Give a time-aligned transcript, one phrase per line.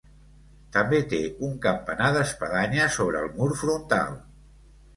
[0.77, 1.19] També té
[1.49, 4.21] un campanar d'espadanya sobre el mur frontal.